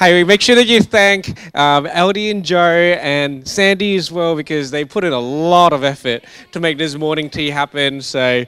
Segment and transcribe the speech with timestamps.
[0.00, 2.58] Hey, make sure that you thank um, LD and Joe
[3.02, 6.94] and Sandy as well because they put in a lot of effort to make this
[6.94, 8.00] morning tea happen.
[8.00, 8.46] So,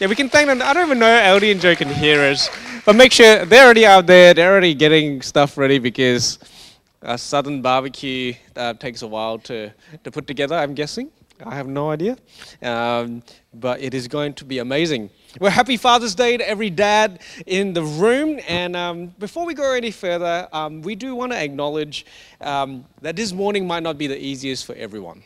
[0.00, 0.60] yeah, we can thank them.
[0.60, 2.50] I don't even know LD and Joe can hear us,
[2.84, 4.34] but make sure they're already out there.
[4.34, 6.40] They're already getting stuff ready because
[7.02, 9.72] a southern barbecue uh, takes a while to,
[10.02, 11.12] to put together, I'm guessing.
[11.44, 12.16] I have no idea.
[12.60, 13.22] Um,
[13.52, 15.10] but it is going to be amazing.
[15.40, 18.38] Well, happy Father's Day to every dad in the room.
[18.46, 22.06] And um, before we go any further, um, we do want to acknowledge
[22.40, 25.24] um, that this morning might not be the easiest for everyone.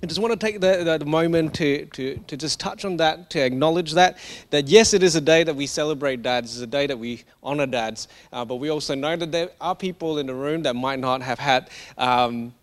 [0.00, 2.96] I just want to take the, the, the, moment to, to, to just touch on
[2.98, 4.18] that, to acknowledge that.
[4.50, 7.24] That yes, it is a day that we celebrate dads, it's a day that we
[7.42, 10.76] honor dads, uh, but we also know that there are people in the room that
[10.76, 12.54] might not have had um,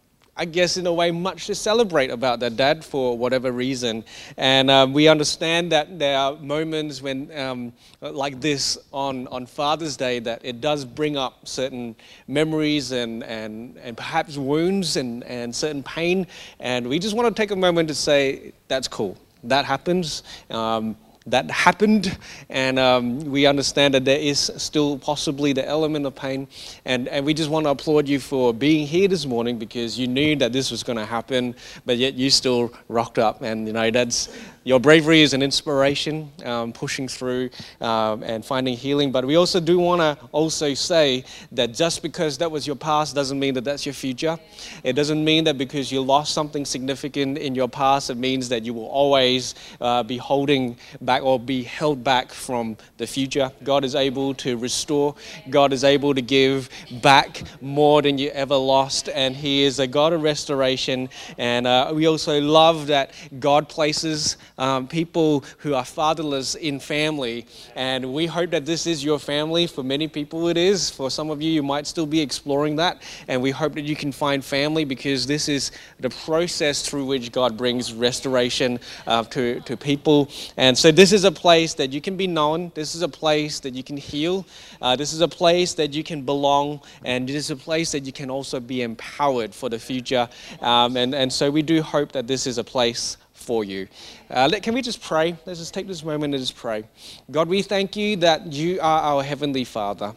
[0.42, 4.04] I guess, in a way, much to celebrate about their dad for whatever reason.
[4.38, 9.96] And um, we understand that there are moments when, um, like this on, on Father's
[9.96, 11.96] Day, that it does bring up certain
[12.28, 16.26] memories and, and, and perhaps wounds and, and certain pain.
[16.60, 19.20] And we just want to take a moment to say, that's cool.
[19.44, 20.24] That happens.
[20.50, 22.18] Um, that happened,
[22.50, 26.48] and um, we understand that there is still possibly the element of pain.
[26.86, 30.08] And, and we just want to applaud you for being here this morning because you
[30.08, 31.56] knew that this was going to happen,
[31.86, 33.44] but yet you still rocked up.
[33.44, 38.78] And, you know, that's, your bravery is an inspiration, um, pushing through um, and finding
[38.78, 39.12] healing.
[39.12, 43.16] But we also do want to also say that just because that was your past
[43.16, 44.38] doesn't mean that that's your future.
[44.84, 48.64] It doesn't mean that because you lost something significant in your past, it means that
[48.64, 53.52] you will always uh, be holding back or be held back from the future.
[53.64, 55.16] God is able to restore.
[55.50, 56.70] God is able to give
[57.02, 61.10] back more than you ever lost, and He is a God of restoration.
[61.40, 67.48] And uh, we also love that God places um, people who are fatherless in family.
[67.76, 69.66] And we hope that this is your family.
[69.66, 70.90] For many people, it is.
[70.90, 73.02] For some of you, you might still be exploring that.
[73.28, 77.32] And we hope that you can find family because this is the process through which
[77.32, 80.30] God brings restoration uh, to, to people.
[80.58, 82.72] And so, this is a place that you can be known.
[82.76, 84.46] This is a place that you can heal.
[84.80, 86.82] Uh, this is a place that you can belong.
[87.04, 90.30] And this is a place that you can also be empowered for the future.
[90.60, 93.18] Um, and, and so, we do hope that this is a place
[93.52, 93.86] for you.
[94.30, 95.36] Uh, let, can we just pray?
[95.46, 96.86] Let's just take this moment and just pray.
[97.30, 100.16] God, we thank you that you are our Heavenly Father.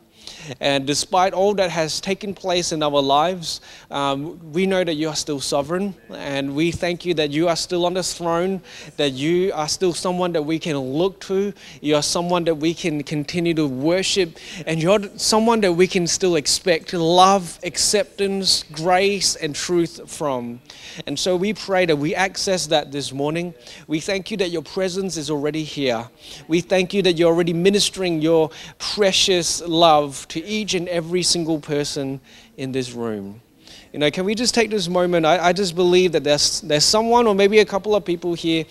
[0.60, 5.08] And despite all that has taken place in our lives, um, we know that you
[5.08, 5.94] are still sovereign.
[6.10, 8.60] And we thank you that you are still on the throne,
[8.96, 11.52] that you are still someone that we can look to.
[11.80, 14.38] You are someone that we can continue to worship.
[14.66, 20.60] And you're someone that we can still expect love, acceptance, grace, and truth from.
[21.06, 23.54] And so we pray that we access that this morning.
[23.86, 26.08] We thank you that your presence is already here.
[26.48, 31.60] We thank you that you're already ministering your precious love to each and every single
[31.60, 32.20] person
[32.56, 33.40] in this room.
[33.92, 35.24] You know, can we just take this moment?
[35.24, 38.64] I, I just believe that there's, there's someone or maybe a couple of people here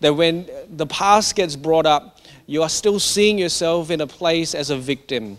[0.00, 4.54] that when the past gets brought up, you are still seeing yourself in a place
[4.54, 5.38] as a victim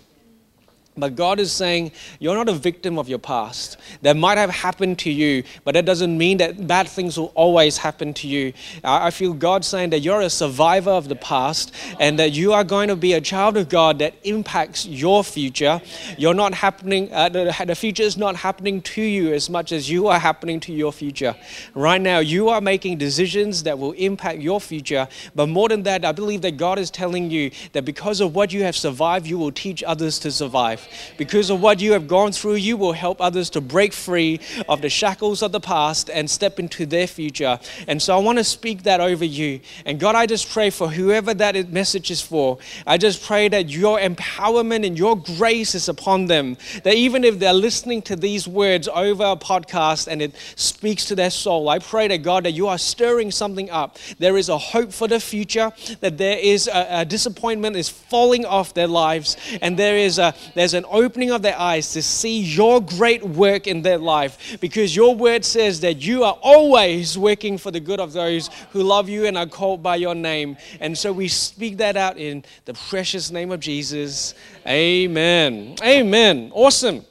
[0.98, 3.78] but God is saying, you're not a victim of your past.
[4.02, 7.78] That might have happened to you, but that doesn't mean that bad things will always
[7.78, 8.52] happen to you.
[8.84, 12.66] I feel God saying that you're a survivor of the past and that you are
[12.66, 15.82] going to be a child of God that impacts your future.
[16.18, 19.90] You're not happening, uh, the, the future is not happening to you as much as
[19.90, 21.36] you are happening to your future.
[21.74, 25.08] Right now, you are making decisions that will impact your future.
[25.36, 28.52] But more than that, I believe that God is telling you that because of what
[28.52, 31.14] you have survived, you will teach others to survive life.
[31.18, 34.82] Because of what you have gone through, you will help others to break free of
[34.82, 37.60] the shackles of the past and step into their future.
[37.88, 39.60] And so I want to speak that over you.
[39.86, 42.58] And God, I just pray for whoever that message is for.
[42.86, 46.58] I just pray that your empowerment and your grace is upon them.
[46.84, 51.16] That even if they're listening to these words over a podcast and it speaks to
[51.16, 53.98] their soul, I pray that God, that you are stirring something up.
[54.20, 58.46] There is a hope for the future, that there is a, a disappointment is falling
[58.46, 62.40] off their lives, and there is a there's an opening of their eyes to see
[62.40, 67.58] your great work in their life because your word says that you are always working
[67.58, 70.58] for the good of those who love you and are called by your name.
[70.80, 74.34] And so we speak that out in the precious name of Jesus.
[74.68, 75.76] Amen.
[75.84, 76.52] Amen.
[76.54, 77.06] Awesome.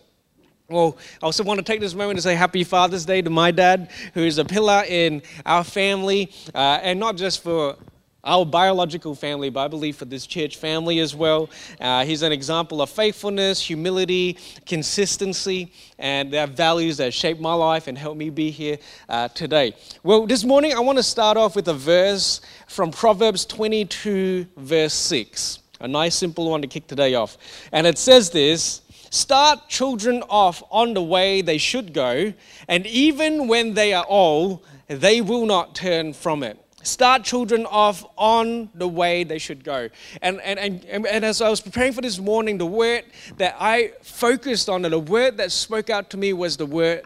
[0.71, 3.51] Well, I also want to take this moment to say Happy Father's Day to my
[3.51, 7.77] dad, who is a pillar in our family, uh, and not just for
[8.25, 11.49] our biological family, but I believe for this church family as well.
[11.81, 14.37] Uh, he's an example of faithfulness, humility,
[14.67, 18.79] consistency, and there are values that shape my life and help me be here
[19.09, 19.75] uh, today.
[20.03, 24.95] Well, this morning I want to start off with a verse from Proverbs 22, verse
[24.95, 25.59] 6.
[25.81, 27.39] A nice, simple one to kick today off.
[27.73, 32.33] And it says this Start children off on the way they should go,
[32.69, 36.59] and even when they are old, they will not turn from it.
[36.83, 39.89] Start children off on the way they should go.
[40.23, 43.05] And, and, and, and as I was preparing for this morning, the word
[43.37, 47.05] that I focused on, and the word that spoke out to me was the word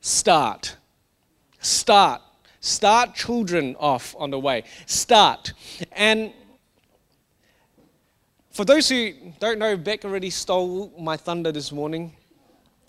[0.00, 0.76] start.
[1.60, 2.20] Start.
[2.60, 4.64] Start children off on the way.
[4.86, 5.54] Start.
[5.92, 6.32] And
[8.50, 12.14] for those who don't know, Beck already stole my thunder this morning,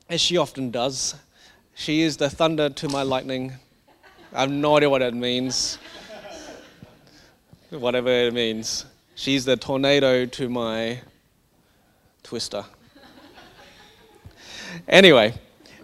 [0.10, 1.16] as she often does.
[1.74, 3.54] She is the thunder to my lightning.
[4.32, 5.78] I have no idea what that means.
[7.80, 8.86] Whatever it means.
[9.16, 11.02] She's the tornado to my
[12.24, 12.64] twister.
[14.88, 15.34] anyway,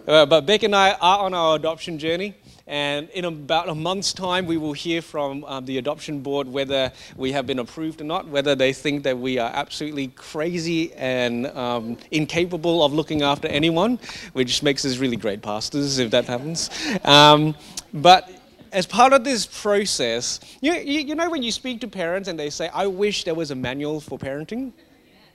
[0.08, 2.34] uh, but Beck and I are on our adoption journey.
[2.66, 6.92] And in about a month's time, we will hear from um, the adoption board whether
[7.16, 11.46] we have been approved or not, whether they think that we are absolutely crazy and
[11.48, 13.98] um, incapable of looking after anyone,
[14.32, 16.70] which makes us really great pastors if that happens.
[17.04, 17.54] Um,
[17.92, 18.30] but
[18.72, 22.38] as part of this process, you, you, you know when you speak to parents and
[22.38, 24.72] they say, I wish there was a manual for parenting?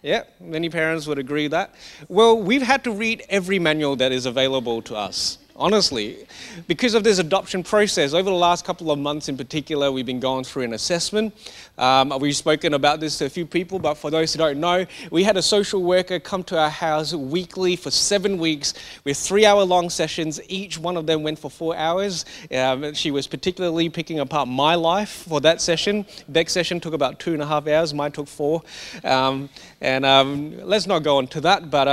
[0.02, 1.74] Yeah, many parents would agree that.
[2.08, 6.28] Well, we've had to read every manual that is available to us honestly.
[6.68, 10.20] Because of this adoption process, over the last couple of months in particular, we've been
[10.20, 11.36] going through an assessment.
[11.78, 14.86] Um, we've spoken about this to a few people, but for those who don't know,
[15.12, 18.74] we had a social worker come to our house weekly for seven weeks
[19.04, 20.40] with three hour long sessions.
[20.48, 22.26] Each one of them went for four hours.
[22.52, 26.06] Um, she was particularly picking apart my life for that session.
[26.30, 28.62] Beck's session took about two and a half hours, mine took four.
[29.04, 29.50] Um,
[29.82, 31.88] and um, let's not go into that, but.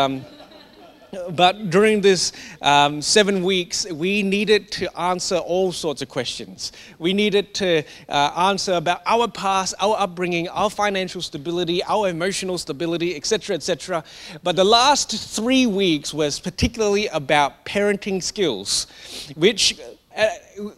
[1.30, 2.32] But during this
[2.62, 6.72] um, seven weeks, we needed to answer all sorts of questions.
[6.98, 12.58] We needed to uh, answer about our past, our upbringing, our financial stability, our emotional
[12.58, 14.04] stability, etc., etc.
[14.42, 18.86] But the last three weeks was particularly about parenting skills,
[19.34, 19.78] which
[20.16, 20.28] uh,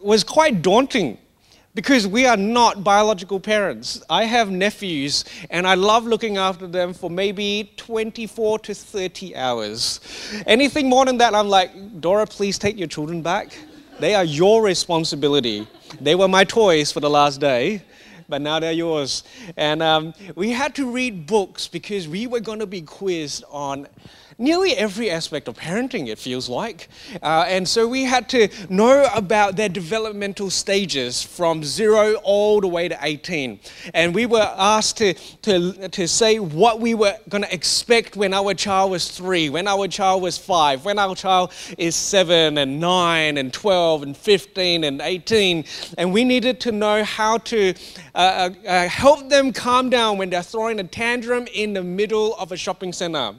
[0.01, 1.17] was quite daunting
[1.77, 4.01] because we are not biological parents.
[4.09, 9.99] I have nephews and I love looking after them for maybe 24 to 30 hours.
[10.47, 13.55] Anything more than that, I'm like, Dora, please take your children back.
[13.99, 15.67] They are your responsibility.
[16.01, 17.83] They were my toys for the last day
[18.29, 19.23] but now they're yours.
[19.55, 23.87] And um, we had to read books because we were going to be quizzed on
[24.37, 26.89] nearly every aspect of parenting, it feels like.
[27.21, 32.67] Uh, and so we had to know about their developmental stages from zero all the
[32.67, 33.59] way to 18.
[33.93, 35.13] And we were asked to,
[35.43, 39.67] to, to say what we were going to expect when our child was three, when
[39.67, 44.83] our child was five, when our child is seven and nine and 12 and 15
[44.83, 45.65] and 18.
[45.97, 47.73] And we needed to know how to
[48.13, 52.35] uh, uh, uh help them calm down when they're throwing a tantrum in the middle
[52.35, 53.33] of a shopping center.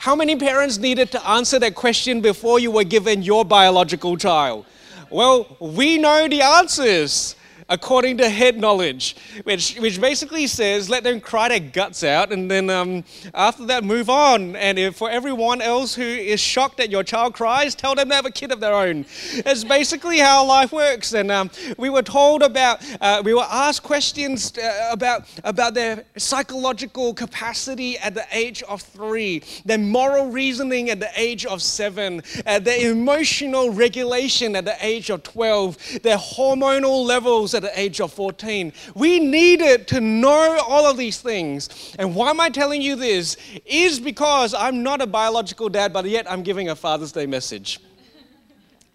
[0.00, 4.64] How many parents needed to answer that question before you were given your biological child?
[5.10, 7.36] Well, we know the answers
[7.70, 12.50] according to head knowledge, which, which basically says let them cry their guts out and
[12.50, 14.56] then um, after that move on.
[14.56, 18.16] And if for everyone else who is shocked that your child cries, tell them they
[18.16, 19.06] have a kid of their own.
[19.32, 21.14] It's basically how life works.
[21.14, 26.04] And um, we were told about, uh, we were asked questions uh, about, about their
[26.16, 32.22] psychological capacity at the age of three, their moral reasoning at the age of seven,
[32.46, 38.00] uh, their emotional regulation at the age of 12, their hormonal levels at the age
[38.00, 38.72] of 14.
[38.94, 41.94] We needed to know all of these things.
[41.98, 43.36] And why am I telling you this?
[43.64, 47.80] Is because I'm not a biological dad, but yet I'm giving a Father's Day message.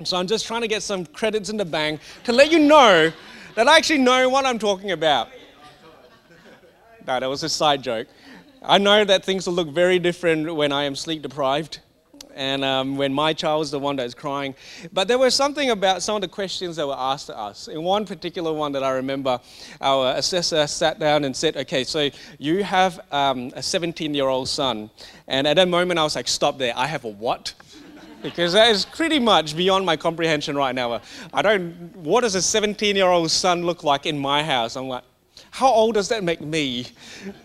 [0.03, 3.11] So I'm just trying to get some credits in the bank to let you know
[3.55, 5.29] that I actually know what I'm talking about.
[7.07, 8.07] No, that was a side joke.
[8.61, 11.79] I know that things will look very different when I am sleep deprived
[12.35, 14.53] and um, when my child was the one that was crying.
[14.93, 17.67] But there was something about some of the questions that were asked to us.
[17.67, 19.39] In one particular one that I remember,
[19.81, 24.49] our assessor sat down and said, Okay, so you have um, a 17 year old
[24.49, 24.89] son.
[25.27, 26.73] And at that moment, I was like, Stop there.
[26.75, 27.53] I have a what?
[28.21, 30.99] because that is pretty much beyond my comprehension right now.
[31.31, 34.75] I don't, what does a 17 year old son look like in my house?
[34.75, 35.03] I'm like,
[35.55, 36.85] how old does that make me?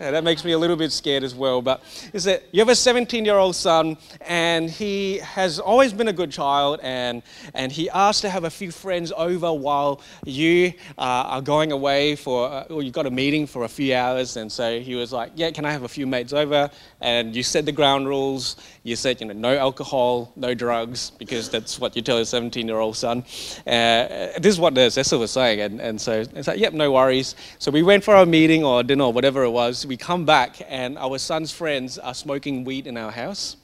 [0.01, 1.61] Uh, that makes me a little bit scared as well.
[1.61, 3.95] But is that you have a 17 year old son,
[4.27, 8.49] and he has always been a good child, and, and he asked to have a
[8.49, 11.01] few friends over while you uh,
[11.37, 14.35] are going away for, uh, or you've got a meeting for a few hours.
[14.35, 16.69] And so he was like, Yeah, can I have a few mates over?
[16.99, 18.57] And you set the ground rules.
[18.83, 22.67] You said, you know, no alcohol, no drugs, because that's what you tell your 17
[22.67, 23.19] year old son.
[23.67, 25.61] Uh, this is what the assessor was saying.
[25.61, 27.35] And, and so it's like, Yep, no worries.
[27.59, 29.85] So we went went for our meeting or dinner or whatever it was.
[29.85, 33.57] We come back and our son's friends are smoking weed in our house.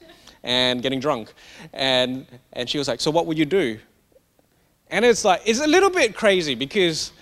[0.44, 1.32] and getting drunk.
[1.72, 3.80] And, and she was like, So what would you do?
[4.90, 7.12] And it's like, it's a little bit crazy because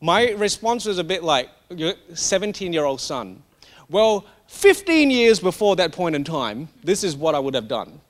[0.00, 3.42] my response was a bit like, your 17 year old son.
[3.88, 8.00] Well, 15 years before that point in time, this is what I would have done.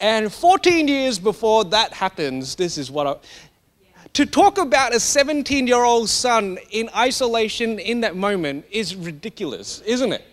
[0.00, 3.16] And 14 years before that happens, this is what I.
[4.14, 9.82] To talk about a 17 year old son in isolation in that moment is ridiculous,
[9.82, 10.24] isn't it?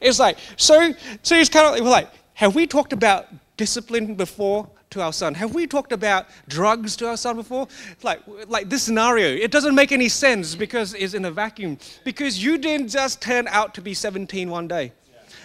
[0.00, 4.68] It's like, so, so it's kind of like, have we talked about discipline before?
[4.92, 5.34] To our son?
[5.34, 7.68] Have we talked about drugs to our son before?
[8.02, 11.78] Like, like this scenario, it doesn't make any sense because it's in a vacuum.
[12.04, 14.92] Because you didn't just turn out to be 17 one day.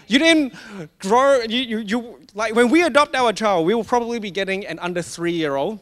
[0.08, 0.54] You didn't
[1.00, 4.66] grow, you, you, you, like when we adopt our child, we will probably be getting
[4.66, 5.80] an under three year old.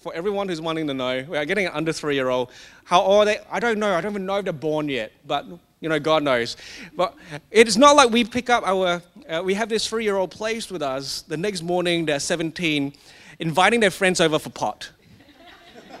[0.00, 2.50] For everyone who's wanting to know, we are getting an under three year old.
[2.84, 3.38] How old are they?
[3.50, 3.94] I don't know.
[3.94, 5.46] I don't even know if they're born yet, but
[5.80, 6.56] you know, God knows.
[6.96, 7.14] But
[7.50, 10.70] it's not like we pick up our uh, we have this three year old placed
[10.70, 11.22] with us.
[11.22, 12.92] The next morning, they're 17,
[13.38, 14.90] inviting their friends over for pot.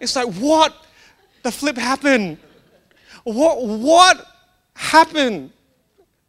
[0.00, 0.74] it's like, what
[1.42, 2.38] the flip happened?
[3.24, 4.26] What, what
[4.74, 5.52] happened?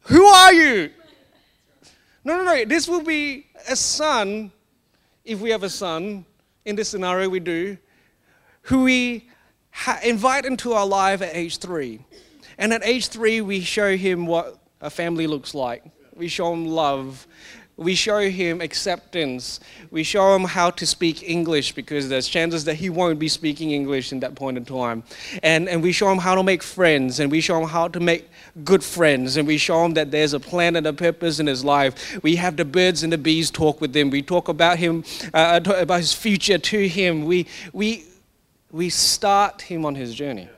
[0.04, 0.92] Who are you?
[2.24, 2.66] No, no, no.
[2.66, 4.52] This will be a son,
[5.26, 6.26] if we have a son,
[6.66, 7.78] in this scenario we do,
[8.64, 9.30] who we
[9.72, 12.00] ha- invite into our life at age three.
[12.58, 15.84] And at age three, we show him what a family looks like.
[16.16, 17.28] We show him love.
[17.78, 19.60] We show him acceptance.
[19.90, 23.72] We show him how to speak English because there's chances that he won't be speaking
[23.72, 25.04] English in that point in time.
[25.42, 28.00] And, and we show him how to make friends and we show him how to
[28.00, 28.30] make
[28.64, 31.66] good friends and we show him that there's a plan and a purpose in his
[31.66, 32.22] life.
[32.22, 34.10] We have the birds and the bees talk with him.
[34.10, 37.26] We talk about him, uh, about his future to him.
[37.26, 38.06] We, we,
[38.70, 40.50] we start him on his journey.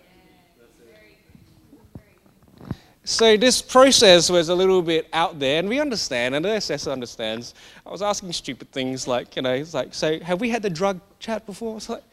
[3.05, 6.89] So this process was a little bit out there, and we understand, and the assessor
[6.89, 7.53] understands.
[7.85, 10.69] I was asking stupid things like, you know, it's like, so have we had the
[10.69, 11.75] drug chat before?
[11.75, 12.03] It's like,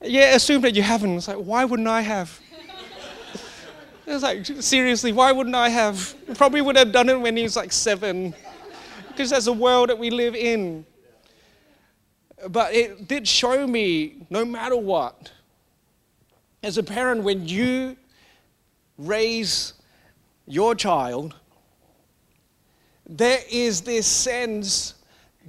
[0.00, 1.14] yeah, assume that you haven't.
[1.14, 2.40] It's like, why wouldn't I have?
[4.06, 6.14] it's like, seriously, why wouldn't I have?
[6.34, 8.34] Probably would have done it when he was like seven,
[9.08, 10.86] because that's a world that we live in.
[12.48, 15.30] But it did show me, no matter what,
[16.62, 17.98] as a parent, when you
[18.96, 19.74] raise
[20.50, 21.34] your child,
[23.08, 24.94] there is this sense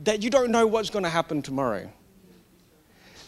[0.03, 1.89] that you don't know what's going to happen tomorrow.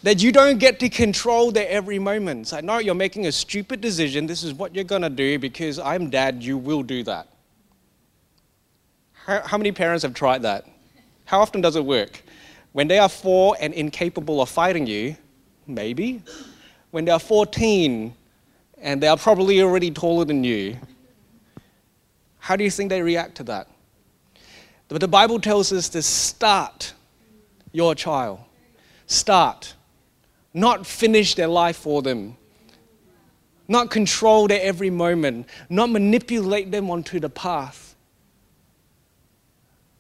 [0.02, 2.54] That you don't get to control their every moment.
[2.54, 4.26] I know you're making a stupid decision.
[4.26, 7.28] This is what you're going to do because I'm dad, you will do that.
[9.14, 10.66] How, how many parents have tried that?
[11.26, 12.22] How often does it work?
[12.74, 15.16] When they are four and incapable of fighting you,
[15.68, 16.22] maybe.
[16.92, 18.14] When they are 14
[18.80, 20.78] and they are probably already taller than you,
[22.44, 23.70] how do you think they react to that?
[24.90, 26.94] But the Bible tells us to start
[27.72, 28.40] your child.
[29.08, 29.76] Start.
[30.54, 32.36] Not finish their life for them.
[33.70, 35.48] Not control their every moment.
[35.70, 37.96] Not manipulate them onto the path.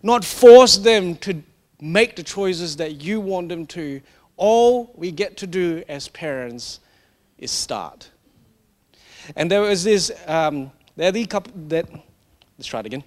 [0.01, 1.41] Not force them to
[1.79, 4.01] make the choices that you want them to.
[4.35, 6.81] All we get to do as parents
[7.37, 8.09] is start.
[9.33, 11.87] And there was this, um, there are the couple that
[12.57, 13.03] Let's try it again.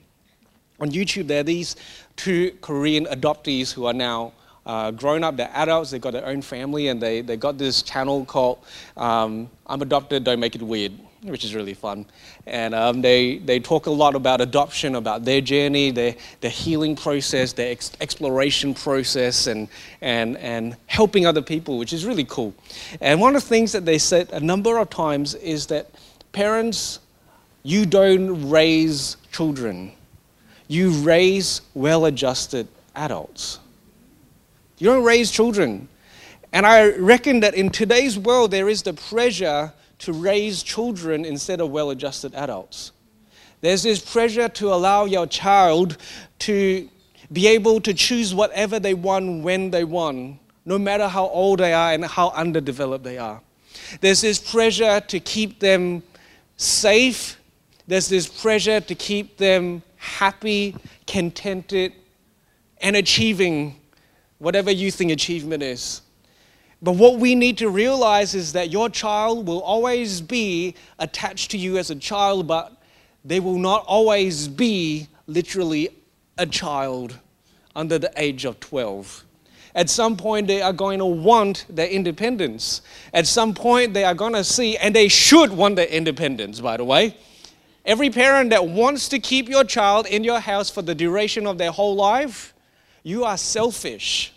[0.81, 1.77] On YouTube, there are these
[2.17, 4.33] two Korean adoptees who are now
[4.67, 7.83] uh, grown up, they're adults, they've got their own family, and they, they got this
[7.83, 8.59] channel called
[8.97, 12.05] um, I'm Adopted, Don't Make It Weird, which is really fun.
[12.47, 16.97] And um, they, they talk a lot about adoption, about their journey, their, their healing
[16.97, 19.69] process, their ex- exploration process, and,
[20.01, 22.53] and, and helping other people, which is really cool.
[23.01, 25.91] And one of the things that they said a number of times is that
[26.33, 26.99] parents
[27.63, 29.93] you don't raise children,
[30.67, 33.59] you raise well adjusted adults.
[34.79, 35.89] You don't raise children.
[36.55, 41.61] And I reckon that in today's world, there is the pressure to raise children instead
[41.61, 42.93] of well adjusted adults.
[43.61, 45.99] There's this pressure to allow your child
[46.41, 46.89] to
[47.31, 51.75] be able to choose whatever they want when they want, no matter how old they
[51.75, 53.43] are and how underdeveloped they are.
[54.01, 56.03] There's this pressure to keep them
[56.57, 57.39] safe
[57.87, 60.77] there's this pressure to keep them happy,
[61.07, 61.93] contented,
[62.79, 63.77] and achieving
[64.39, 66.03] whatever you think achievement is.
[66.83, 71.59] But what we need to realize is that your child will always be attached to
[71.59, 72.77] you as a child, but
[73.25, 75.89] they will not always be literally
[76.39, 77.19] a child
[77.75, 79.25] under the age of 12.
[79.75, 82.83] At some point, they are going to want their independence.
[83.13, 86.77] At some point, they are going to see, and they should want their independence, by
[86.77, 87.15] the way
[87.87, 91.57] Every parent that wants to keep your child in your house for the duration of
[91.57, 92.53] their whole life,
[93.05, 94.33] you are selfish.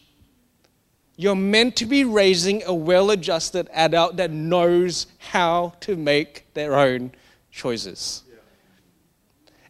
[1.15, 6.75] You're meant to be raising a well adjusted adult that knows how to make their
[6.75, 7.11] own
[7.51, 8.21] choices.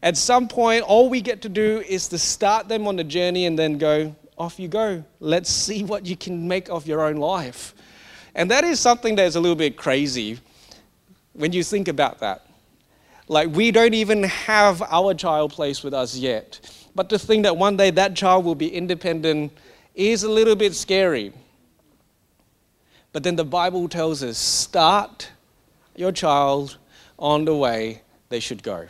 [0.03, 3.45] At some point, all we get to do is to start them on the journey
[3.45, 5.05] and then go, off you go.
[5.21, 7.73] Let's see what you can make of your own life.
[8.35, 10.39] And that is something that's a little bit crazy
[11.31, 12.48] when you think about that.
[13.29, 16.59] Like, we don't even have our child placed with us yet.
[16.95, 19.53] But to think that one day that child will be independent
[19.93, 21.31] is a little bit scary.
[23.13, 25.29] But then the Bible tells us start
[25.95, 26.77] your child
[27.19, 28.87] on the way they should go.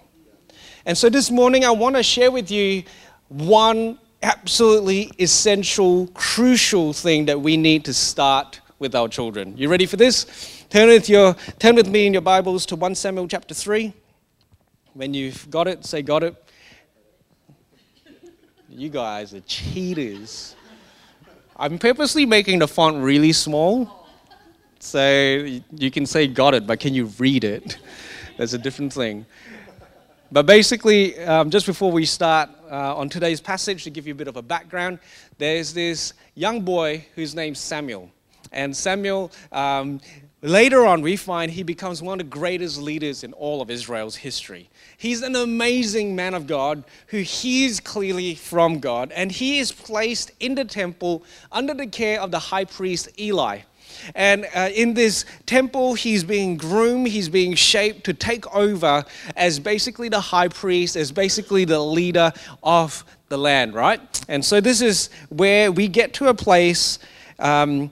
[0.86, 2.84] And so this morning, I want to share with you
[3.28, 9.58] one absolutely essential, crucial thing that we need to start with our children.
[9.58, 10.64] You ready for this?
[10.70, 13.94] Turn with, your, turn with me in your Bibles to 1 Samuel chapter 3.
[15.00, 16.36] When you've got it, say, Got it.
[18.68, 20.58] You guys are cheaters.
[21.56, 24.10] I'm purposely making the font really small.
[24.80, 27.78] So you can say, Got it, but can you read it?
[28.38, 29.26] That's a different thing.
[30.34, 34.18] But basically, um, just before we start uh, on today's passage, to give you a
[34.18, 35.00] bit of a background,
[35.38, 38.12] there's this young boy whose name's Samuel.
[38.52, 40.02] And Samuel, um,
[40.42, 44.16] later on, we find he becomes one of the greatest leaders in all of Israel's
[44.16, 44.70] history.
[44.98, 50.32] He's an amazing man of God who hears clearly from God, and he is placed
[50.40, 53.60] in the temple under the care of the high priest Eli.
[54.16, 59.04] And uh, in this temple, he's being groomed, he's being shaped to take over
[59.36, 62.32] as basically the high priest, as basically the leader
[62.64, 64.00] of the land, right?
[64.28, 67.00] And so this is where we get to a place.
[67.40, 67.92] Um,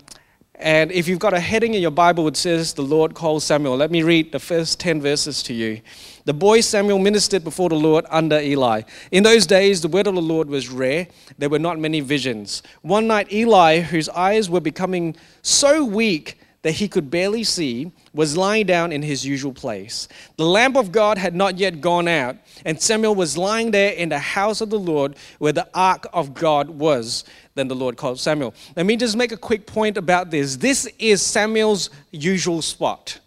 [0.59, 3.77] and if you've got a heading in your Bible, it says, The Lord calls Samuel.
[3.77, 5.81] Let me read the first 10 verses to you.
[6.25, 8.81] The boy Samuel ministered before the Lord under Eli.
[9.11, 11.07] In those days, the word of the Lord was rare.
[11.37, 12.63] There were not many visions.
[12.81, 18.35] One night, Eli, whose eyes were becoming so weak that he could barely see, was
[18.35, 20.09] lying down in his usual place.
[20.35, 24.09] The lamp of God had not yet gone out, and Samuel was lying there in
[24.09, 27.23] the house of the Lord where the ark of God was.
[27.55, 28.53] Then the Lord called Samuel.
[28.75, 30.57] Let me just make a quick point about this.
[30.57, 33.17] This is Samuel's usual spot.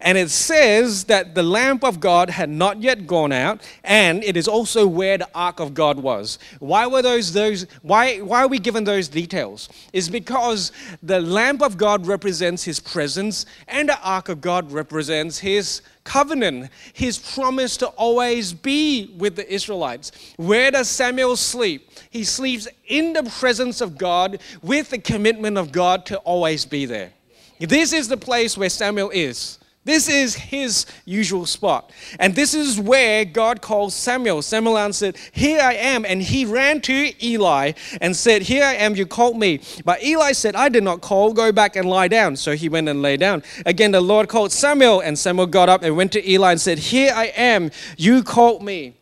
[0.00, 4.36] And it says that the lamp of God had not yet gone out, and it
[4.36, 6.38] is also where the ark of God was.
[6.58, 9.68] Why were those those why why are we given those details?
[9.92, 15.38] Is because the lamp of God represents his presence, and the ark of God represents
[15.38, 20.12] his covenant, his promise to always be with the Israelites.
[20.36, 21.90] Where does Samuel sleep?
[22.10, 26.86] He sleeps in the presence of God with the commitment of God to always be
[26.86, 27.12] there.
[27.58, 29.58] This is the place where Samuel is.
[29.84, 31.90] This is his usual spot.
[32.20, 34.40] And this is where God calls Samuel.
[34.40, 36.04] Samuel answered, Here I am.
[36.04, 39.60] And he ran to Eli and said, Here I am, you called me.
[39.84, 42.36] But Eli said, I did not call, go back and lie down.
[42.36, 43.42] So he went and lay down.
[43.66, 46.78] Again, the Lord called Samuel, and Samuel got up and went to Eli and said,
[46.78, 48.94] Here I am, you called me.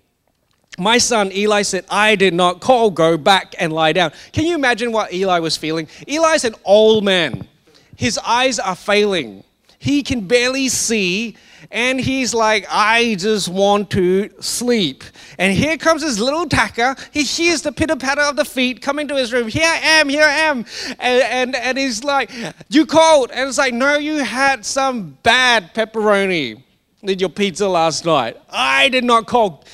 [0.79, 4.13] My son Eli said, I did not call, go back and lie down.
[4.33, 5.89] Can you imagine what Eli was feeling?
[6.09, 7.47] Eli's an old man,
[7.97, 9.45] his eyes are failing.
[9.83, 11.39] He can barely see,
[11.71, 15.03] and he's like, I just want to sleep.
[15.39, 16.95] And here comes his little tacker.
[17.13, 19.49] He hears the pitter patter of the feet coming to his room.
[19.49, 20.67] Here I am, here I am.
[20.99, 22.31] And, and, and he's like,
[22.69, 23.31] You called?
[23.31, 26.63] And it's like, No, you had some bad pepperoni
[27.03, 28.37] in your pizza last night.
[28.51, 29.65] I did not call.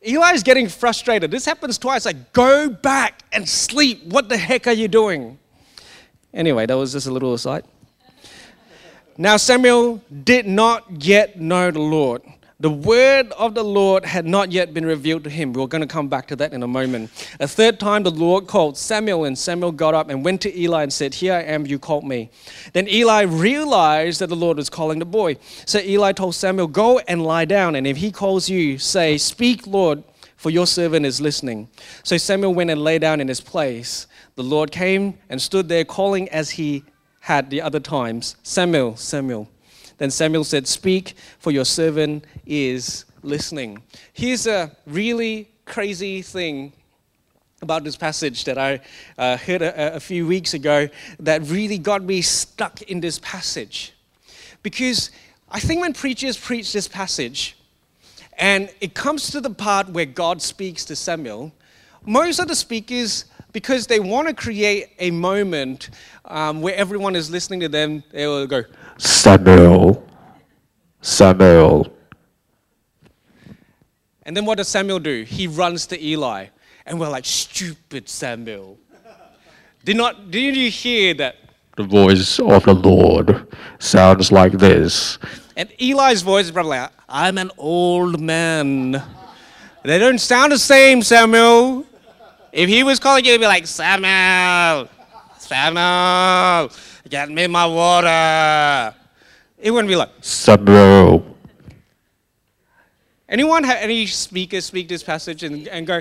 [0.00, 1.30] Eli's getting frustrated.
[1.30, 2.06] This happens twice.
[2.06, 4.02] Like, go back and sleep.
[4.06, 5.38] What the heck are you doing?
[6.32, 7.64] Anyway, that was just a little aside.
[9.18, 12.22] Now Samuel did not yet know the Lord.
[12.60, 15.54] The word of the Lord had not yet been revealed to him.
[15.54, 17.10] We're going to come back to that in a moment.
[17.40, 20.82] A third time, the Lord called Samuel, and Samuel got up and went to Eli
[20.82, 22.30] and said, Here I am, you called me.
[22.74, 25.36] Then Eli realized that the Lord was calling the boy.
[25.64, 29.66] So Eli told Samuel, Go and lie down, and if he calls you, say, Speak,
[29.66, 30.02] Lord,
[30.36, 31.68] for your servant is listening.
[32.04, 34.06] So Samuel went and lay down in his place.
[34.34, 36.84] The Lord came and stood there, calling as he
[37.26, 39.48] had the other times Samuel, Samuel.
[39.98, 43.82] Then Samuel said, Speak, for your servant is listening.
[44.12, 46.72] Here's a really crazy thing
[47.62, 48.80] about this passage that I
[49.18, 53.92] uh, heard a, a few weeks ago that really got me stuck in this passage.
[54.62, 55.10] Because
[55.50, 57.56] I think when preachers preach this passage,
[58.38, 61.52] and it comes to the part where God speaks to Samuel,
[62.04, 63.24] most of the speakers
[63.56, 65.88] because they want to create a moment
[66.26, 68.04] um, where everyone is listening to them.
[68.10, 68.64] They will go,
[68.98, 70.06] Samuel,
[71.00, 71.90] Samuel.
[74.24, 75.22] And then what does Samuel do?
[75.22, 76.48] He runs to Eli.
[76.84, 78.76] And we're like, stupid Samuel.
[79.86, 81.36] Did not didn't you hear that
[81.76, 83.46] The voice of the Lord
[83.78, 85.16] sounds like this.
[85.56, 89.02] And Eli's voice is probably like, I'm an old man.
[89.82, 91.85] They don't sound the same, Samuel.
[92.56, 94.88] If he was calling you, he'd be like, Samuel,
[95.36, 96.70] Samuel,
[97.06, 98.96] get me my water.
[99.58, 101.36] It wouldn't be like, Samuel.
[103.28, 106.00] anyone have any speakers speak this passage and, and go,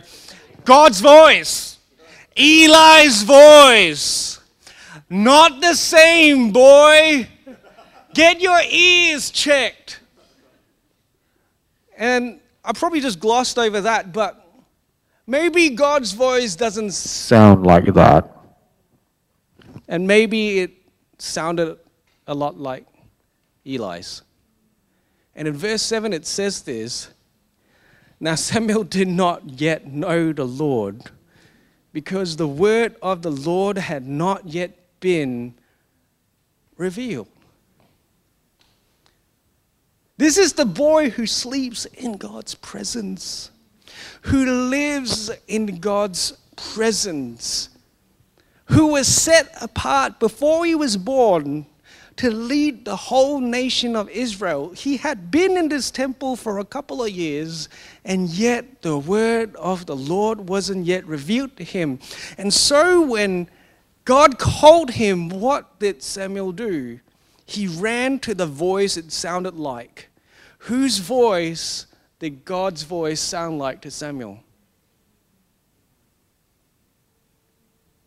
[0.63, 1.77] God's voice,
[2.37, 4.39] Eli's voice,
[5.09, 7.27] not the same, boy.
[8.13, 9.99] Get your ears checked.
[11.97, 14.44] And I probably just glossed over that, but
[15.27, 18.29] maybe God's voice doesn't, Sound like that.
[19.88, 20.71] and maybe it
[21.17, 21.77] sounded
[22.27, 22.85] a lot like
[23.65, 24.21] Eli's.
[25.35, 27.09] And in verse 7, it says this
[28.19, 31.03] Now Samuel did not yet know the Lord,
[31.93, 35.53] because the word of the Lord had not yet been
[36.77, 37.27] revealed.
[40.17, 43.51] This is the boy who sleeps in God's presence,
[44.23, 47.69] who lives in God's presence,
[48.65, 51.65] who was set apart before he was born
[52.17, 54.69] to lead the whole nation of Israel.
[54.69, 57.67] He had been in this temple for a couple of years,
[58.05, 61.99] and yet the word of the Lord wasn't yet revealed to him.
[62.38, 63.49] And so when
[64.05, 66.99] God called him, what did Samuel do?
[67.45, 70.10] He ran to the voice it sounded like.
[70.60, 71.86] Whose voice
[72.19, 74.39] did God's voice sound like to Samuel?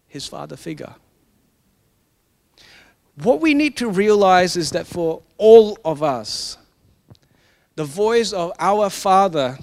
[0.07, 0.95] His father figure.
[3.23, 6.57] What we need to realize is that for all of us,
[7.75, 9.59] the voice of our Father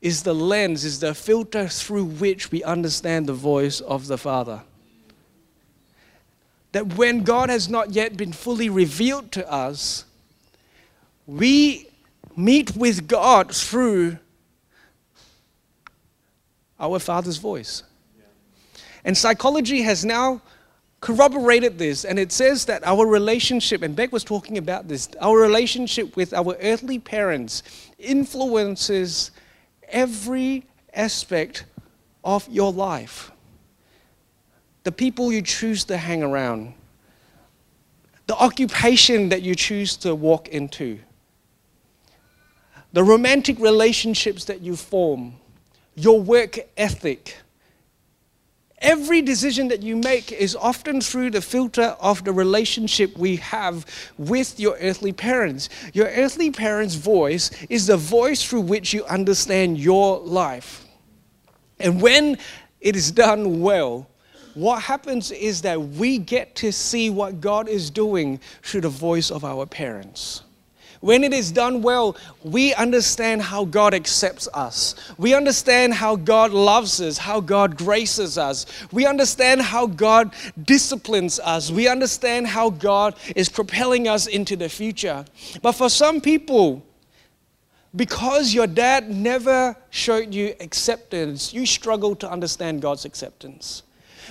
[0.00, 4.62] is the lens, is the filter through which we understand the voice of the Father.
[6.72, 10.04] That when God has not yet been fully revealed to us,
[11.26, 11.91] we
[12.36, 14.18] meet with God through
[16.78, 17.82] our Father's voice.
[19.04, 20.40] And psychology has now
[21.00, 25.36] corroborated this, and it says that our relationship, and Beck was talking about this, our
[25.36, 27.64] relationship with our earthly parents
[27.98, 29.32] influences
[29.88, 30.64] every
[30.94, 31.64] aspect
[32.22, 33.32] of your life.
[34.84, 36.74] The people you choose to hang around,
[38.28, 41.00] the occupation that you choose to walk into,
[42.92, 45.34] the romantic relationships that you form,
[45.94, 47.36] your work ethic.
[48.78, 53.86] Every decision that you make is often through the filter of the relationship we have
[54.18, 55.68] with your earthly parents.
[55.92, 60.84] Your earthly parents' voice is the voice through which you understand your life.
[61.78, 62.38] And when
[62.80, 64.08] it is done well,
[64.54, 69.30] what happens is that we get to see what God is doing through the voice
[69.30, 70.42] of our parents.
[71.02, 74.94] When it is done well, we understand how God accepts us.
[75.18, 78.66] We understand how God loves us, how God graces us.
[78.92, 81.72] We understand how God disciplines us.
[81.72, 85.24] We understand how God is propelling us into the future.
[85.60, 86.86] But for some people,
[87.96, 93.82] because your dad never showed you acceptance, you struggle to understand God's acceptance.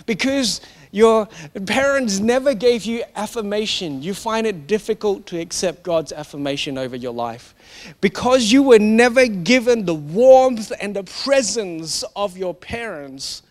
[0.06, 1.28] Because your
[1.66, 7.14] parents never gave you affirmation, you find it difficult to accept God's affirmation over your
[7.14, 7.56] life.
[8.02, 13.42] Because you were never given the warmth and the presence of your parents,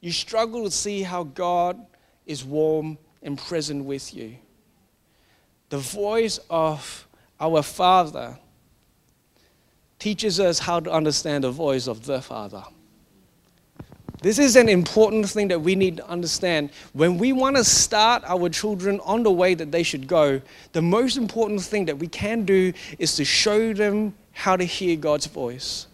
[0.00, 1.84] you struggle to see how God
[2.26, 4.36] is warm and present with you.
[5.68, 7.08] The voice of
[7.40, 8.38] our Father
[9.98, 12.62] teaches us how to understand the voice of the Father.
[14.26, 16.70] This is an important thing that we need to understand.
[16.94, 20.40] When we want to start our children on the way that they should go,
[20.72, 24.96] the most important thing that we can do is to show them how to hear
[24.96, 25.86] God's voice.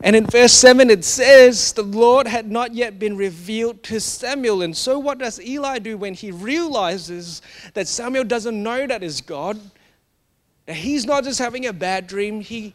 [0.00, 4.62] And in verse 7, it says, The Lord had not yet been revealed to Samuel.
[4.62, 7.42] And so, what does Eli do when he realizes
[7.74, 9.60] that Samuel doesn't know that is God?
[10.64, 12.72] That he's not just having a bad dream, he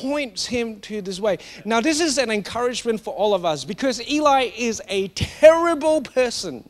[0.00, 1.38] points him to this way.
[1.64, 6.68] Now, this is an encouragement for all of us because Eli is a terrible person.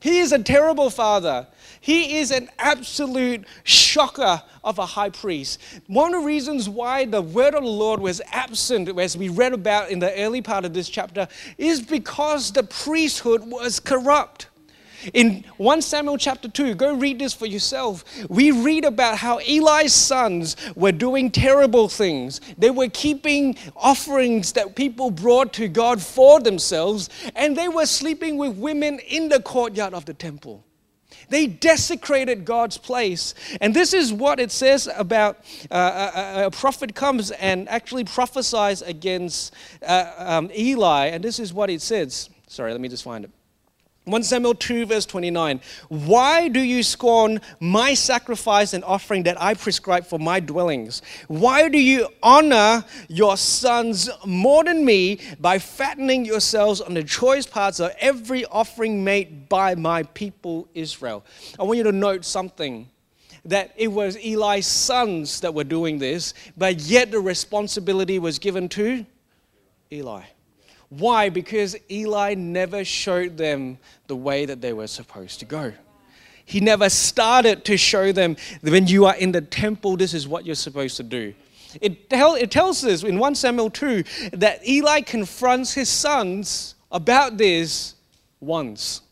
[0.00, 1.48] He is a terrible father.
[1.80, 5.60] He is an absolute shocker of a high priest.
[5.86, 9.52] One of the reasons why the word of the Lord was absent, as we read
[9.52, 14.47] about in the early part of this chapter, is because the priesthood was corrupt.
[15.14, 18.04] In 1 Samuel chapter 2, go read this for yourself.
[18.28, 22.40] We read about how Eli's sons were doing terrible things.
[22.58, 28.36] They were keeping offerings that people brought to God for themselves, and they were sleeping
[28.36, 30.64] with women in the courtyard of the temple.
[31.28, 33.34] They desecrated God's place.
[33.60, 35.38] And this is what it says about
[35.70, 39.54] uh, a, a, prophet comes and actually prophesies against
[39.86, 41.06] uh, um, Eli.
[41.08, 42.30] And this is what it says.
[42.46, 43.30] Sorry, let me just find it.
[44.10, 45.60] 1 Samuel 2, verse 29.
[45.88, 51.02] Why do you scorn my sacrifice and offering that I prescribe for my dwellings?
[51.28, 57.46] Why do you honor your sons more than me by fattening yourselves on the choice
[57.46, 61.24] parts of every offering made by my people Israel?
[61.58, 62.88] I want you to note something
[63.44, 68.68] that it was Eli's sons that were doing this, but yet the responsibility was given
[68.70, 69.04] to
[69.92, 70.22] Eli.
[70.90, 71.28] Why?
[71.28, 75.72] Because Eli never showed them the way that they were supposed to go.
[76.44, 80.26] He never started to show them that when you are in the temple, this is
[80.26, 81.34] what you're supposed to do.
[81.82, 87.36] It, tell, it tells us in 1 Samuel 2 that Eli confronts his sons about
[87.36, 87.94] this
[88.40, 89.02] once.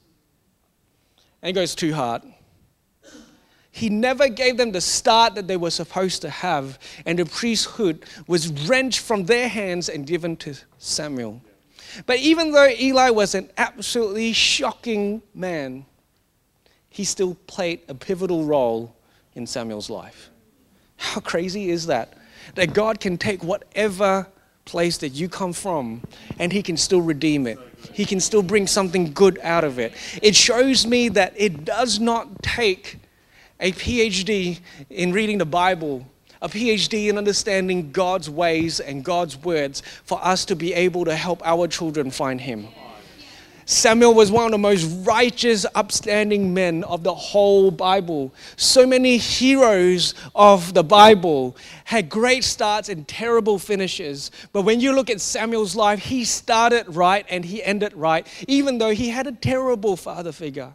[1.42, 2.22] And it goes too hard.
[3.70, 8.06] He never gave them the start that they were supposed to have, and the priesthood
[8.26, 11.42] was wrenched from their hands and given to Samuel.
[12.04, 15.86] But even though Eli was an absolutely shocking man,
[16.90, 18.94] he still played a pivotal role
[19.34, 20.30] in Samuel's life.
[20.96, 22.14] How crazy is that?
[22.54, 24.26] That God can take whatever
[24.64, 26.02] place that you come from
[26.38, 27.58] and he can still redeem it.
[27.92, 29.92] He can still bring something good out of it.
[30.22, 32.98] It shows me that it does not take
[33.60, 36.06] a PhD in reading the Bible
[36.42, 41.14] a PhD in understanding God's ways and God's words for us to be able to
[41.14, 42.68] help our children find Him.
[43.68, 48.32] Samuel was one of the most righteous, upstanding men of the whole Bible.
[48.54, 54.30] So many heroes of the Bible had great starts and terrible finishes.
[54.52, 58.78] But when you look at Samuel's life, he started right and he ended right, even
[58.78, 60.72] though he had a terrible father figure.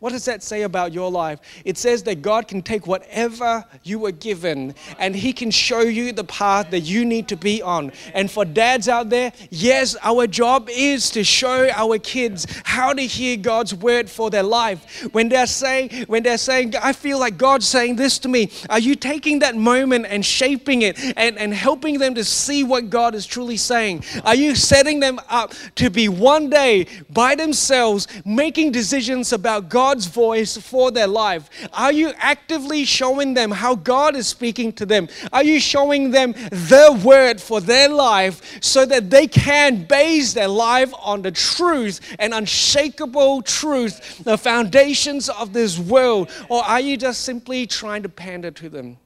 [0.00, 1.40] What does that say about your life?
[1.62, 6.12] It says that God can take whatever you were given and He can show you
[6.12, 7.92] the path that you need to be on.
[8.14, 13.02] And for dads out there, yes, our job is to show our kids how to
[13.02, 15.06] hear God's word for their life.
[15.12, 18.78] When they're saying, when they're saying, I feel like God's saying this to me, are
[18.78, 23.14] you taking that moment and shaping it and, and helping them to see what God
[23.14, 24.04] is truly saying?
[24.24, 29.89] Are you setting them up to be one day by themselves making decisions about God?
[29.90, 31.50] God's voice for their life?
[31.72, 35.08] Are you actively showing them how God is speaking to them?
[35.32, 40.46] Are you showing them the word for their life so that they can base their
[40.46, 46.30] life on the truth and unshakable truth, the foundations of this world?
[46.48, 48.96] Or are you just simply trying to pander to them?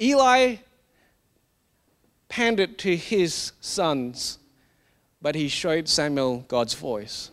[0.00, 0.56] Eli
[2.28, 4.38] pandered to his sons,
[5.22, 7.30] but he showed Samuel God's voice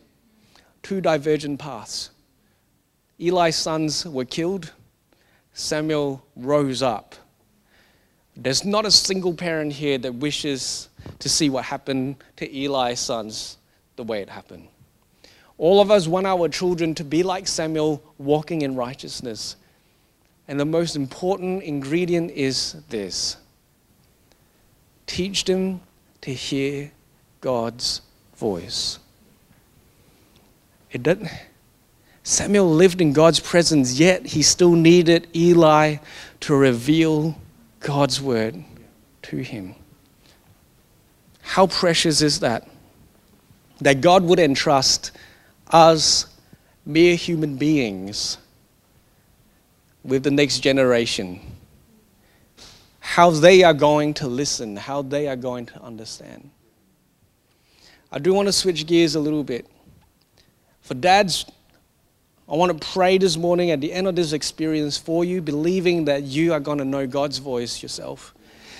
[0.86, 2.12] two divergent paths.
[3.19, 4.71] Eli's sons were killed,
[5.52, 7.15] Samuel rose up.
[8.38, 13.58] There's not a single parent here that wishes to see what happened to Eli's sons
[13.95, 14.67] the way it happened.
[15.58, 19.56] All of us want our children to be like Samuel, walking in righteousness.
[20.48, 23.38] And the most important ingredient is this
[25.08, 25.82] teach them
[26.21, 26.91] to hear
[27.41, 28.02] God's
[28.36, 29.00] voice.
[30.91, 31.30] It didn't.
[32.24, 35.98] Samuel lived in God's presence, yet he still needed Eli
[36.41, 37.38] to reveal
[37.80, 38.63] God's word
[39.24, 39.76] to him.
[41.41, 42.67] How precious is that?
[43.80, 45.12] That God would entrust
[45.69, 46.26] us,
[46.86, 48.39] mere human beings,
[50.04, 51.39] with the next generation.
[53.00, 56.50] How they are going to listen, how they are going to understand.
[58.12, 59.67] I do want to switch gears a little bit.
[60.86, 61.48] For dads,
[62.48, 66.06] I want to pray this morning at the end of this experience for you, believing
[66.06, 68.36] that you are going to know God's voice yourself,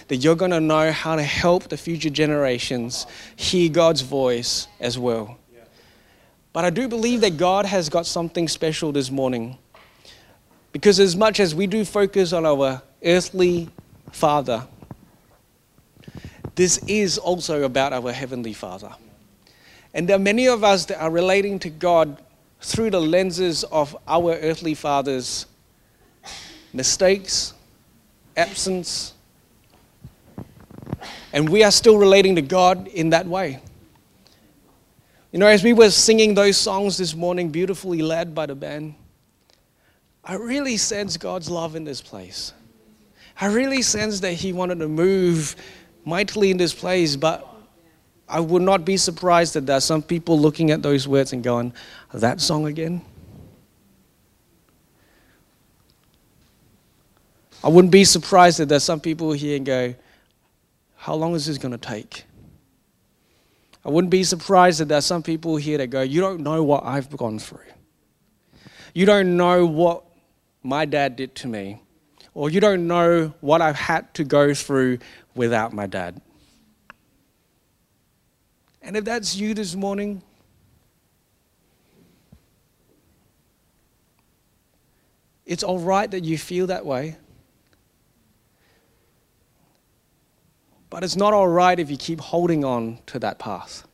[0.10, 5.00] that you're going to know how to help the future generations hear God's voice as
[5.00, 5.39] well.
[6.54, 9.58] But I do believe that God has got something special this morning.
[10.74, 13.68] Because as much as we do focus on our earthly
[14.12, 14.68] Father,
[16.54, 18.94] this is also about our Heavenly Father.
[19.95, 22.21] And there are many of us that are relating to God
[22.60, 25.45] through the lenses of our earthly fathers'
[26.73, 27.53] mistakes,
[28.36, 29.13] absence,
[31.31, 33.62] and we are still relating to God in that way.
[35.31, 38.95] You know, as we were singing those songs this morning, beautifully led by the band,
[40.25, 42.51] I really sense God's love in this place.
[43.39, 45.55] I really sense that He wanted to move
[46.03, 47.55] mightily in this place, but
[48.28, 51.44] I would not be surprised that there are some people looking at those words and
[51.44, 51.74] going,
[52.14, 53.02] That song again?
[57.64, 59.96] I wouldn't be surprised that there's some people here and go,
[60.96, 62.26] How long is this going to take?
[63.84, 66.84] I wouldn't be surprised that there's some people here that go, You don't know what
[66.84, 67.60] I've gone through.
[68.96, 70.04] You don't know what
[70.64, 71.82] my dad did to me.
[72.34, 75.00] Or you don't know what I've had to go through
[75.36, 76.22] without my dad.
[78.86, 80.21] And if that's you this morning,
[85.43, 87.17] it's all right that you feel that way.
[90.91, 93.88] But it's not all right if you keep holding on to that path.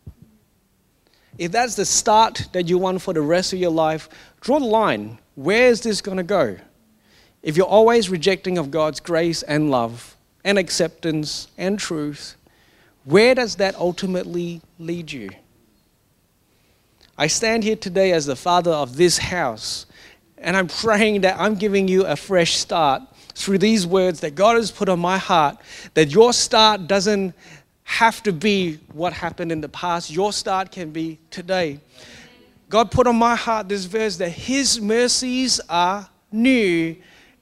[1.38, 4.10] If that's the start that you want for the rest of your life,
[4.42, 5.20] draw the line.
[5.36, 6.58] Where is this going to go?
[7.42, 12.36] If you're always rejecting of God's grace and love and acceptance and truth,
[13.04, 15.30] where does that ultimately lead you?
[17.18, 19.86] I stand here today as the father of this house,
[20.38, 23.04] and I'm praying that I'm giving you a fresh start
[23.36, 25.58] through these words that God has put on my heart,
[25.94, 27.34] that your start doesn't
[27.84, 31.80] have to be what happened in the past, your start can be today.
[32.70, 36.96] God put on my heart this verse that His mercies are new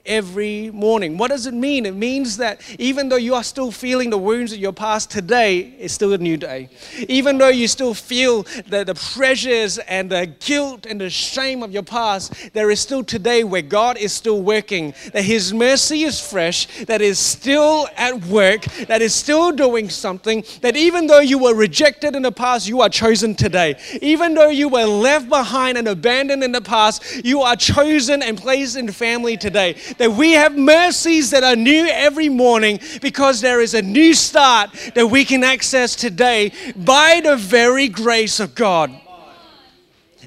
[0.10, 1.18] every morning.
[1.18, 1.86] What does it mean?
[1.86, 5.60] It means that even though you are still feeling the wounds of your past, today
[5.80, 6.70] is still a new day.
[7.08, 11.72] Even though you still feel the, the pressures and the guilt and the shame of
[11.72, 16.20] your past, there is still today where God is still working, that His mercy is
[16.20, 21.38] fresh, that is still at work, that is still doing something, that even though you
[21.38, 23.80] were rejected in the past, you are chosen today.
[24.02, 28.40] Even though you were left behind and abandoned in the past, you are chosen and
[28.40, 33.62] placed in family today that we have mercies that are new every morning because there
[33.62, 39.00] is a new start that we can access today by the very grace of God.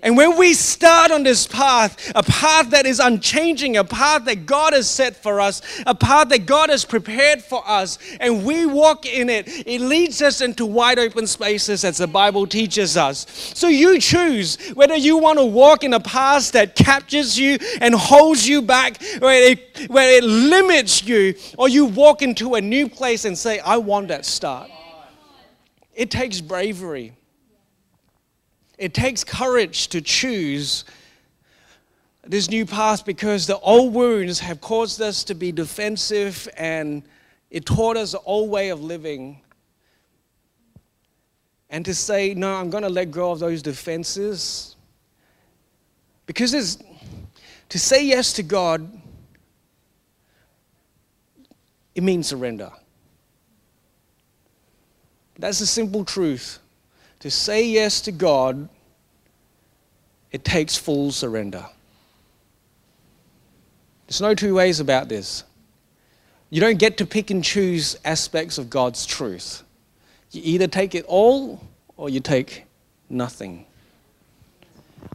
[0.02, 4.46] And when we start on this path, a path that is unchanging, a path that
[4.46, 8.66] God has set for us, a path that God has prepared for us, and we
[8.66, 13.26] walk in it, it leads us into wide open spaces as the Bible teaches us.
[13.54, 17.94] So you choose whether you want to walk in a path that captures you and
[17.94, 22.88] holds you back, where it, where it limits you, or you walk into a new
[22.88, 24.68] place and say, I want that start.
[25.94, 27.12] It takes bravery.
[28.78, 30.84] It takes courage to choose
[32.24, 37.02] this new path because the old wounds have caused us to be defensive and
[37.50, 39.40] it taught us the old way of living.
[41.68, 44.76] And to say, no, I'm going to let go of those defenses.
[46.26, 46.78] Because it's,
[47.70, 48.90] to say yes to God,
[51.94, 52.70] it means surrender.
[55.38, 56.58] That's the simple truth.
[57.22, 58.68] To say yes to God,
[60.32, 61.64] it takes full surrender.
[64.08, 65.44] There's no two ways about this.
[66.50, 69.62] You don't get to pick and choose aspects of God's truth.
[70.32, 71.64] You either take it all
[71.96, 72.64] or you take
[73.08, 73.66] nothing.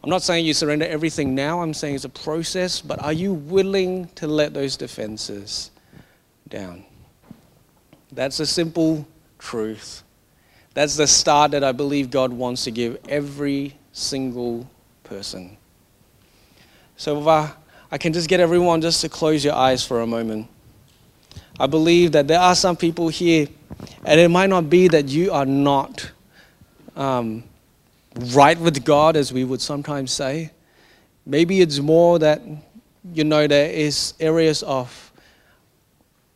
[0.02, 3.34] I'm not saying you surrender everything now, I'm saying it's a process, but are you
[3.34, 5.72] willing to let those defenses
[6.48, 6.86] down?
[8.14, 9.06] That's a simple
[9.40, 10.04] truth.
[10.78, 14.70] That's the start that I believe God wants to give every single
[15.04, 15.58] person.
[16.98, 17.52] So if I,
[17.92, 20.48] I can just get everyone just to close your eyes for a moment.
[21.60, 23.48] I believe that there are some people here,
[24.06, 26.12] and it might not be that you are not
[26.96, 27.44] um,
[28.36, 30.52] right with God, as we would sometimes say.
[31.26, 32.44] Maybe it's more that,
[33.16, 35.12] you know, there is areas of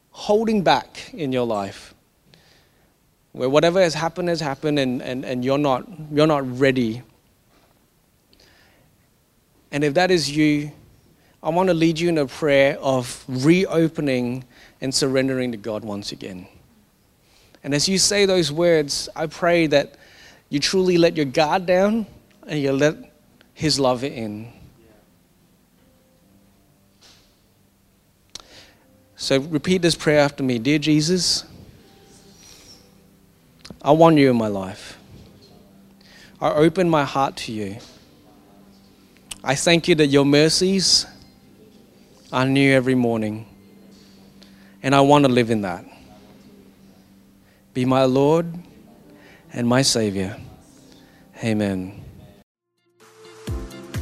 [0.09, 1.93] holding back in your life
[3.31, 7.01] where whatever has happened has happened and, and, and you're, not, you're not ready.
[9.71, 10.71] And if that is you,
[11.41, 14.43] I want to lead you in a prayer of reopening
[14.81, 16.47] and surrendering to God once again.
[17.63, 19.95] And as you say those words, I pray that
[20.49, 22.05] you truly let your guard down
[22.45, 22.95] and you let
[23.53, 24.51] His love in.
[29.15, 31.45] So repeat this prayer after me Dear Jesus,
[33.83, 34.99] I want you in my life.
[36.39, 37.77] I open my heart to you.
[39.43, 41.07] I thank you that your mercies
[42.31, 43.47] are new every morning.
[44.83, 45.85] And I want to live in that.
[47.73, 48.53] Be my Lord
[49.53, 50.37] and my Savior.
[51.43, 52.03] Amen.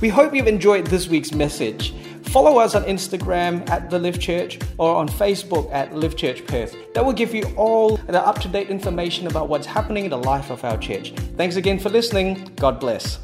[0.02, 1.94] We hope you've enjoyed this week's message.
[2.32, 6.76] Follow us on Instagram at The Live Church or on Facebook at Live Church Perth.
[6.94, 10.18] That will give you all the up to date information about what's happening in the
[10.18, 11.12] life of our church.
[11.38, 12.52] Thanks again for listening.
[12.58, 13.18] God bless.